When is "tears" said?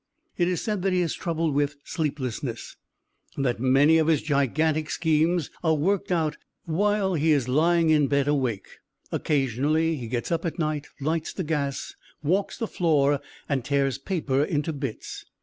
13.63-13.99